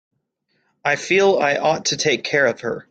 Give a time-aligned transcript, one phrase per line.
[0.83, 2.79] I feel I ought to take care of her.